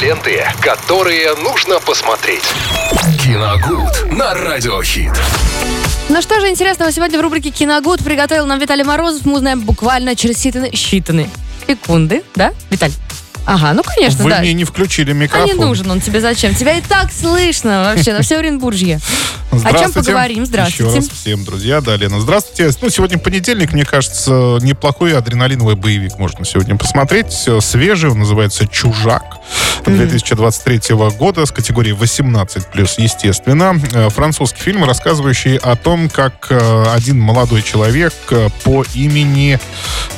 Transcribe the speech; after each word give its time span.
Ленты, 0.00 0.44
которые 0.60 1.34
нужно 1.36 1.78
посмотреть. 1.78 2.42
Киногуд 3.22 4.12
на 4.12 4.34
Радиохит. 4.34 5.12
Ну 6.08 6.20
что 6.20 6.40
же 6.40 6.48
интересного 6.48 6.90
сегодня 6.90 7.18
в 7.18 7.22
рубрике 7.22 7.50
«Киногуд» 7.50 8.02
приготовил 8.02 8.46
нам 8.46 8.58
Виталий 8.58 8.84
Морозов. 8.84 9.24
Мы 9.24 9.34
узнаем 9.34 9.60
буквально 9.60 10.16
через 10.16 10.44
считанные, 10.44 10.72
считанные 10.72 11.28
секунды. 11.66 12.22
Да, 12.34 12.52
Виталь? 12.70 12.92
Ага, 13.46 13.74
ну 13.74 13.82
конечно, 13.82 14.24
Вы 14.24 14.30
да. 14.30 14.40
мне 14.40 14.52
не 14.54 14.64
включили 14.64 15.10
А 15.10 15.14
микрофон. 15.14 15.46
не 15.46 15.54
нужен 15.54 15.90
он 15.90 16.00
тебе 16.00 16.20
зачем? 16.20 16.54
Тебя 16.54 16.78
и 16.78 16.80
так 16.80 17.12
слышно 17.12 17.92
вообще 17.94 18.12
на 18.12 18.22
все 18.22 18.38
Оренбуржье. 18.38 19.00
О 19.50 19.78
чем 19.78 19.92
поговорим? 19.92 20.46
Здравствуйте. 20.46 20.84
Еще 20.90 20.96
раз 20.96 21.08
всем, 21.08 21.44
друзья. 21.44 21.80
Да, 21.80 21.96
Лена, 21.96 22.20
здравствуйте. 22.20 22.76
Ну, 22.80 22.88
сегодня 22.90 23.18
понедельник, 23.18 23.72
мне 23.72 23.84
кажется, 23.84 24.58
неплохой 24.60 25.16
адреналиновый 25.16 25.76
боевик 25.76 26.18
можно 26.18 26.44
сегодня 26.44 26.76
посмотреть. 26.76 27.48
Свежий, 27.60 28.10
он 28.10 28.18
называется 28.18 28.66
«Чужак» 28.66 29.36
2023 29.84 30.96
года 31.18 31.46
с 31.46 31.52
категории 31.52 31.94
18+, 31.94 32.94
естественно. 32.98 33.80
Э, 33.92 34.08
Французский 34.08 34.60
фильм, 34.62 34.84
рассказывающий 34.84 35.56
о 35.56 35.76
том, 35.76 36.08
как 36.08 36.48
э, 36.50 36.84
один 36.94 37.20
молодой 37.20 37.62
человек 37.62 38.14
э, 38.30 38.48
по 38.64 38.84
имени 38.94 39.60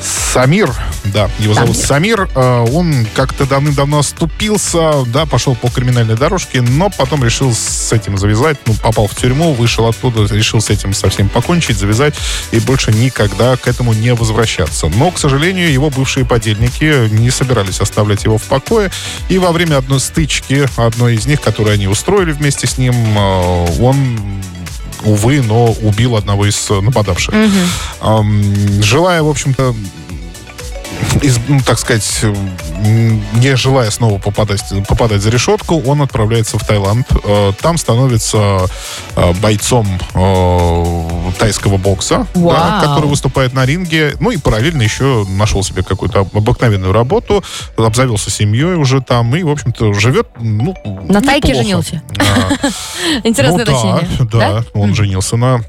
Самир, 0.01 0.73
да, 1.13 1.31
его 1.39 1.55
зовут 1.55 1.77
Самир, 1.77 2.29
э, 2.35 2.67
он 2.73 3.07
как-то 3.15 3.47
давным-давно 3.47 4.01
оступился, 4.01 5.05
да, 5.07 5.27
пошел 5.27 5.55
по 5.55 5.69
криминальной 5.69 6.17
дорожке, 6.17 6.61
но 6.61 6.91
потом 6.91 7.25
решил 7.25 7.53
с 7.53 7.93
этим 7.93 8.19
завязать, 8.19 8.59
ну, 8.67 8.75
попал 8.75 9.07
в 9.07 9.15
тюрьму, 9.15 9.53
вышел 9.53 9.87
оттуда, 9.87 10.33
решил 10.33 10.61
с 10.61 10.71
этим 10.71 10.95
совсем 10.95 11.29
покончить, 11.29 11.79
завязать 11.79 12.15
и 12.53 12.59
больше 12.61 12.93
никогда 12.93 13.57
к 13.57 13.69
этому 13.69 13.93
не 13.93 14.15
возвращаться. 14.15 14.89
Но, 14.89 15.11
к 15.11 15.19
сожалению, 15.19 15.73
его 15.73 15.91
бывшие 15.91 16.25
подельники 16.27 17.09
не 17.09 17.31
собирались 17.31 17.81
оставлять 17.81 18.25
его 18.25 18.39
в 18.39 18.45
покое, 18.45 18.91
и 19.29 19.39
во 19.39 19.53
время 19.53 19.77
одной 19.79 20.01
стычки, 20.01 20.69
одной 20.77 21.15
из 21.15 21.27
них, 21.27 21.41
которую 21.41 21.75
они 21.75 21.87
устроили 21.89 22.33
вместе 22.33 22.67
с 22.67 22.79
ним, 22.79 22.95
э, 22.95 23.67
он 23.81 24.19
увы, 25.05 25.43
но 25.43 25.73
убил 25.83 26.17
одного 26.17 26.47
из 26.47 26.71
э, 26.71 26.81
нападавших. 26.81 27.35
Ам, 28.01 28.83
желая, 28.83 29.23
в 29.23 29.29
общем-то, 29.29 29.75
из- 31.27 31.39
ну, 31.49 31.61
так 31.65 31.79
сказать, 31.79 32.25
не 33.35 33.57
желая 33.57 33.91
снова 33.91 34.19
попадать, 34.19 34.63
попадать 34.89 35.23
за 35.23 35.31
решетку, 35.31 35.83
он 35.85 36.03
отправляется 36.03 36.59
в 36.59 36.65
Таиланд. 36.65 37.07
Э, 37.25 37.53
Там 37.61 37.79
становится 37.79 38.67
э, 39.17 39.33
бойцом 39.43 39.87
э, 40.15 41.31
тайского 41.39 41.77
бокса, 41.77 42.27
да, 42.35 42.81
который 42.83 43.09
выступает 43.09 43.53
на 43.55 43.67
ринге. 43.67 44.15
Ну 44.21 44.31
и 44.31 44.37
параллельно 44.37 44.83
еще 44.83 45.25
нашел 45.29 45.63
себе 45.63 45.83
какую-то 45.83 46.21
обыкновенную 46.33 46.93
работу, 46.93 47.43
обзавелся 47.77 48.31
семьей 48.31 48.75
уже 48.77 49.01
там 49.01 49.35
и, 49.37 49.43
в 49.43 49.51
общем-то, 49.51 49.93
живет 49.95 50.29
ну, 50.41 50.75
На 51.09 51.21
тайке 51.21 51.49
неплохо. 51.49 51.63
женился? 51.65 52.03
А, 52.19 52.69
Интересное 53.25 53.65
ну, 53.65 53.73
уточнение. 53.73 54.09
Да, 54.33 54.65
он 54.75 54.95
женился 54.95 55.37
на 55.37 55.63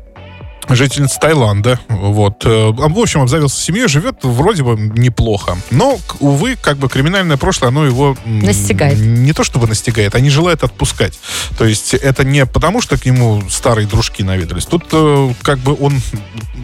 жительница 0.69 1.19
Таиланда. 1.19 1.79
Вот. 1.87 2.45
Э, 2.45 2.71
В 2.71 2.99
общем, 2.99 3.21
обзавелся 3.21 3.59
семьей, 3.61 3.87
живет 3.87 4.23
вроде 4.23 4.63
бы 4.63 4.75
неплохо. 4.77 5.57
Но, 5.71 5.99
увы, 6.19 6.55
как 6.55 6.77
бы 6.77 6.89
криминальное 6.89 7.37
прошлое, 7.37 7.69
оно 7.69 7.85
его... 7.85 8.17
Настигает. 8.25 8.99
Не 8.99 9.33
то 9.33 9.43
чтобы 9.43 9.67
настигает, 9.67 10.15
а 10.15 10.19
не 10.19 10.29
желает 10.29 10.63
отпускать. 10.63 11.19
То 11.57 11.65
есть 11.65 11.93
это 11.93 12.23
не 12.23 12.45
потому, 12.45 12.81
что 12.81 12.97
к 12.97 13.05
нему 13.05 13.43
старые 13.49 13.87
дружки 13.87 14.23
наведались. 14.23 14.65
Тут 14.65 14.85
э, 14.91 15.33
как 15.41 15.59
бы 15.59 15.75
он 15.79 16.01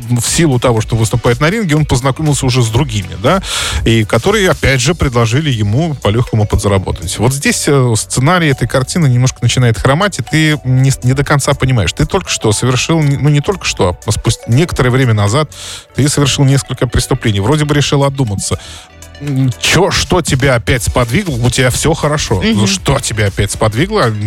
в 0.09 0.27
силу 0.27 0.59
того, 0.59 0.81
что 0.81 0.95
выступает 0.95 1.39
на 1.39 1.49
ринге, 1.49 1.75
он 1.75 1.85
познакомился 1.85 2.45
уже 2.45 2.61
с 2.61 2.67
другими, 2.67 3.15
да, 3.21 3.41
и 3.85 4.03
которые, 4.03 4.49
опять 4.49 4.81
же, 4.81 4.95
предложили 4.95 5.49
ему 5.49 5.95
по-легкому 5.95 6.45
подзаработать. 6.45 7.17
Вот 7.19 7.33
здесь 7.33 7.65
э, 7.67 7.93
сценарий 7.95 8.49
этой 8.49 8.67
картины 8.67 9.07
немножко 9.07 9.39
начинает 9.41 9.77
хромать, 9.77 10.19
и 10.19 10.23
ты 10.23 10.59
не, 10.65 10.91
не 11.03 11.13
до 11.13 11.23
конца 11.23 11.53
понимаешь. 11.53 11.93
Ты 11.93 12.05
только 12.05 12.29
что 12.29 12.51
совершил, 12.51 13.01
ну 13.01 13.29
не 13.29 13.41
только 13.41 13.65
что, 13.65 13.89
а 13.89 13.92
спустя 14.09 14.43
некоторое 14.47 14.89
время 14.89 15.13
назад 15.13 15.49
ты 15.95 16.07
совершил 16.09 16.45
несколько 16.45 16.87
преступлений. 16.87 17.39
Вроде 17.39 17.65
бы 17.65 17.73
решил 17.73 18.03
отдуматься. 18.03 18.59
Чё, 19.59 19.91
что 19.91 20.21
тебя 20.21 20.55
опять 20.55 20.83
сподвигло? 20.83 21.35
У 21.35 21.49
тебя 21.49 21.69
все 21.69 21.93
хорошо. 21.93 22.41
Ну, 22.43 22.67
Что 22.67 22.99
тебя 22.99 23.27
опять 23.27 23.51
сподвигло? 23.51 24.13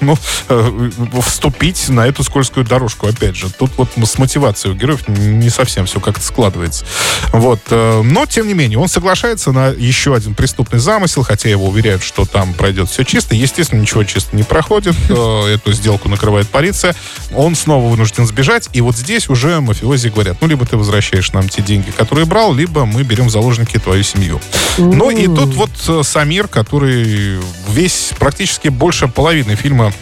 Ну, 0.00 0.16
э, 0.48 0.90
вступить 1.24 1.88
на 1.88 2.06
эту 2.08 2.24
скользкую 2.24 2.66
дорожку, 2.66 3.06
опять 3.06 3.36
же. 3.36 3.48
Тут 3.50 3.70
вот 3.76 3.90
с 3.96 4.18
мотивацией 4.18 4.74
у 4.74 4.76
героев 4.76 5.06
не 5.06 5.48
совсем 5.48 5.86
все 5.86 6.00
как-то 6.00 6.24
складывается. 6.24 6.84
Вот. 7.32 7.60
э, 7.70 8.02
Но, 8.02 8.26
тем 8.26 8.48
не 8.48 8.54
менее, 8.54 8.78
он 8.80 8.88
соглашается 8.88 9.52
на 9.52 9.68
еще 9.68 10.14
один 10.16 10.34
преступный 10.34 10.80
замысел, 10.80 11.22
хотя 11.22 11.48
его 11.48 11.68
уверяют, 11.68 12.02
что 12.02 12.24
там 12.24 12.52
пройдет 12.54 12.90
все 12.90 13.04
чисто. 13.04 13.36
Естественно, 13.36 13.80
ничего 13.80 14.02
чисто 14.02 14.34
не 14.36 14.42
проходит. 14.42 14.96
Э, 15.08 15.54
Эту 15.54 15.72
сделку 15.72 16.08
накрывает 16.08 16.48
полиция. 16.48 16.96
Он 17.32 17.54
снова 17.54 17.88
вынужден 17.88 18.26
сбежать. 18.26 18.68
И 18.72 18.80
вот 18.80 18.96
здесь 18.96 19.28
уже 19.28 19.60
мафиози 19.60 20.08
говорят, 20.08 20.38
ну, 20.40 20.48
либо 20.48 20.66
ты 20.66 20.76
возвращаешь 20.76 21.32
нам 21.32 21.48
те 21.48 21.62
деньги, 21.62 21.90
которые 21.90 22.24
брал, 22.26 22.52
либо 22.54 22.86
мы 22.86 23.02
берем 23.04 23.26
в 23.26 23.30
заложники 23.30 23.78
твою 23.78 24.01
семью. 24.02 24.40
Ну, 24.78 25.10
и 25.10 25.26
тут 25.26 25.54
вот 25.54 25.70
э, 25.88 26.02
Самир, 26.02 26.48
который 26.48 27.40
весь, 27.68 28.12
практически 28.18 28.68
больше 28.68 29.08
половины 29.08 29.54
фильма 29.54 29.92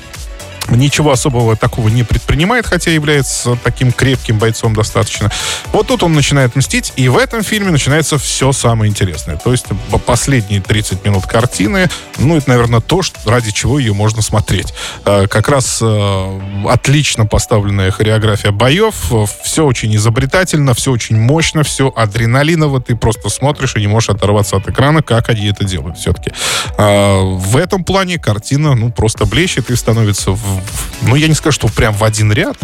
ничего 0.71 1.11
особого 1.13 1.57
такого 1.57 1.89
не 1.89 2.03
предпринимает, 2.05 2.67
хотя 2.67 2.91
является 2.91 3.57
таким 3.63 3.93
крепким 3.93 4.39
бойцом 4.39 4.75
достаточно. 4.75 5.31
Вот 5.73 5.89
тут 5.89 6.03
он 6.03 6.13
начинает 6.13 6.57
мстить, 6.57 6.93
и 6.97 7.09
в 7.09 7.17
этом 7.19 7.43
фильме 7.43 7.71
начинается 7.71 8.19
все 8.19 8.53
самое 8.53 8.91
интересное. 8.91 9.37
То 9.37 9.53
есть 9.53 9.67
по- 9.91 9.99
последние 9.99 10.61
30 10.61 11.05
минут 11.05 11.27
картины, 11.27 11.89
ну, 12.19 12.37
это, 12.37 12.49
наверное, 12.51 12.81
то, 12.81 13.01
ради 13.27 13.51
чего 13.53 13.79
ее 13.79 13.93
можно 13.95 14.23
смотреть. 14.23 14.73
Э, 15.05 15.27
Как 15.29 15.49
раз 15.49 15.79
э, 15.83 16.41
отлично 16.69 17.27
поставленная 17.27 17.91
хореография 17.91 18.53
боев, 18.53 18.95
все 19.43 19.65
очень 19.65 19.95
изобретательно, 19.97 20.75
все 20.75 20.91
очень 20.93 21.17
мощно, 21.19 21.63
все 21.63 21.93
адреналиново, 21.95 22.81
ты 22.81 22.97
просто 22.97 23.29
смотришь 23.29 23.75
и 23.77 23.81
не 23.81 23.87
можешь 23.87 24.11
оторваться 24.11 24.57
от 24.57 24.69
экрана, 24.69 25.03
как 25.03 25.29
они 25.31 25.47
это 25.47 25.65
делают 25.65 25.99
все-таки. 25.99 26.33
В 26.77 27.57
этом 27.57 27.85
плане 27.85 28.19
картина, 28.19 28.75
ну, 28.75 28.91
просто 28.93 29.25
блещет 29.27 29.71
и 29.71 29.77
становится, 29.77 30.33
в- 30.33 30.60
ну, 31.03 31.17
я 31.17 31.29
не 31.29 31.35
скажу, 31.35 31.55
что 31.55 31.69
прям 31.69 31.95
в 31.95 32.05
один 32.05 32.33
ряд, 32.33 32.57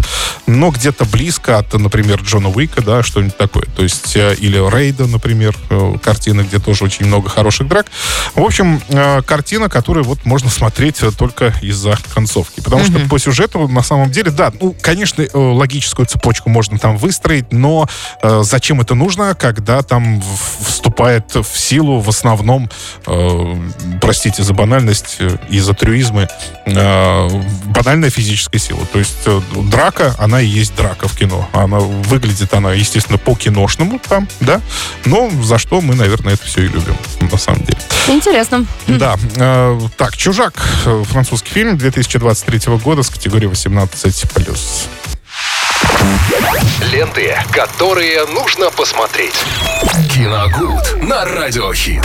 но 0.47 0.71
где-то 0.71 1.05
близко 1.05 1.59
от, 1.59 1.73
например, 1.73 2.21
Джона 2.23 2.49
Уика, 2.51 2.83
да, 2.83 3.03
что-нибудь 3.03 3.37
такое. 3.37 3.65
То 3.75 3.83
есть, 3.83 4.15
э, 4.17 4.35
или 4.39 4.57
Рейда, 4.57 5.07
например, 5.07 5.57
э, 5.71 5.95
картина, 6.03 6.43
где 6.43 6.59
тоже 6.59 6.85
очень 6.85 7.07
много 7.07 7.29
хороших 7.29 7.69
драк. 7.69 7.87
В 8.35 8.43
общем, 8.43 8.81
э, 8.89 9.23
картина, 9.23 9.69
которую 9.69 10.05
вот 10.05 10.25
можно 10.25 10.51
смотреть 10.51 11.01
только 11.19 11.55
из-за 11.63 11.99
концовки. 12.15 12.61
Потому 12.61 12.85
что 12.85 12.99
по 13.09 13.19
сюжету, 13.19 13.67
на 13.69 13.83
самом 13.83 14.11
деле, 14.11 14.31
да, 14.31 14.53
ну, 14.61 14.75
конечно, 14.81 15.25
логическую 15.33 16.07
цепочку 16.07 16.51
можно 16.51 16.79
там 16.79 16.97
выстроить, 16.97 17.53
но 17.53 17.89
зачем 18.23 18.81
это 18.81 18.95
нужно, 18.95 19.35
когда 19.35 19.83
там 19.83 20.23
вступает 20.61 21.35
в 21.35 21.59
силу 21.59 22.01
в 22.01 22.09
основном, 22.09 22.71
простите 24.01 24.43
за 24.43 24.53
банальность 24.53 25.19
и 25.49 25.61
за 25.61 25.75
трюизмы, 25.75 26.29
банальная 27.87 28.11
физическая 28.11 28.61
сила. 28.61 28.85
То 28.93 28.99
есть 28.99 29.19
э, 29.27 29.41
драка, 29.71 30.17
она 30.19 30.41
и 30.41 30.47
есть 30.47 30.75
драка 30.75 31.07
в 31.07 31.17
кино. 31.17 31.49
Она 31.53 31.79
выглядит 31.79 32.53
она, 32.53 32.73
естественно, 32.73 33.17
по-киношному 33.17 34.01
там, 34.01 34.27
да, 34.41 34.61
но 35.05 35.31
за 35.45 35.57
что 35.59 35.81
мы, 35.81 35.95
наверное, 35.95 36.35
это 36.35 36.45
все 36.47 36.63
и 36.63 36.69
любим, 36.69 36.97
на 37.21 37.39
самом 37.39 37.63
деле. 37.63 37.79
Интересно. 38.09 38.67
Да. 38.89 39.17
э, 39.37 39.81
так, 39.97 40.17
«Чужак», 40.17 40.55
э, 40.85 41.05
французский 41.09 41.53
фильм 41.53 41.79
2023 41.79 42.77
года 42.79 43.05
с 43.05 43.09
категории 43.09 43.49
18+. 43.49 44.89
Ленты, 46.93 47.37
которые 47.53 48.27
нужно 48.27 48.71
посмотреть. 48.71 49.35
Киногуд 50.13 51.03
на 51.05 51.25
Радиохит. 51.25 52.03